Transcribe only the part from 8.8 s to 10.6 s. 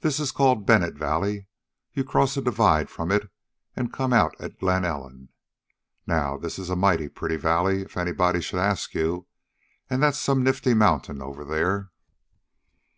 you. An' that's some